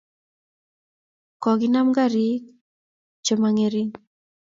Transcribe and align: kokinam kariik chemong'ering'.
kokinam 1.43 1.87
kariik 1.95 2.43
chemong'ering'. 3.25 3.93